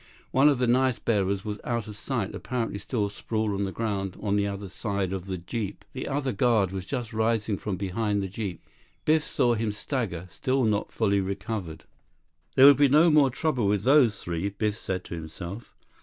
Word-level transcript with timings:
One 0.31 0.49
of 0.49 0.57
the 0.57 0.65
knife 0.65 1.05
bearers 1.05 1.45
was 1.45 1.59
out 1.63 1.87
of 1.87 1.95
sight, 1.95 2.33
apparently 2.33 2.79
still 2.79 3.07
sprawled 3.07 3.51
on 3.51 3.65
the 3.65 3.71
ground 3.71 4.17
on 4.19 4.35
the 4.35 4.47
other 4.47 4.67
side 4.67 5.13
of 5.13 5.25
the 5.27 5.37
jeep. 5.37 5.85
The 5.93 6.07
other 6.07 6.31
guard 6.31 6.71
was 6.71 6.87
just 6.87 7.13
rising 7.13 7.55
from 7.59 7.77
behind 7.77 8.23
the 8.23 8.27
jeep. 8.27 8.63
Biff 9.05 9.23
saw 9.23 9.53
him 9.53 9.71
stagger, 9.71 10.25
still 10.27 10.63
not 10.63 10.91
fully 10.91 11.21
recovered. 11.21 11.83
34 11.83 11.83
He 11.83 11.83
ran 11.83 11.83
back 11.83 12.37
toward 12.39 12.43
the 12.47 12.49
terminal 12.49 12.49
building 12.49 12.49
35 12.49 12.55
There 12.55 12.65
would 12.65 12.77
be 12.77 12.89
no 12.89 13.11
more 13.11 13.29
trouble 13.29 13.67
with 13.67 13.83
those 13.83 14.23
three, 14.23 14.49
Biff 14.49 14.75
said 14.75 15.03
to 15.03 15.13
himself. 15.15 15.75